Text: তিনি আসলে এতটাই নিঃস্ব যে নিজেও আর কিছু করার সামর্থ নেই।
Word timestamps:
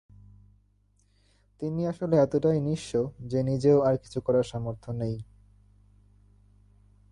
তিনি 1.61 1.81
আসলে 1.87 2.15
এতটাই 2.17 2.59
নিঃস্ব 2.61 2.91
যে 3.25 3.43
নিজেও 3.43 3.77
আর 3.81 3.95
কিছু 3.97 4.21
করার 4.21 4.43
সামর্থ 4.43 4.89
নেই। 4.89 5.15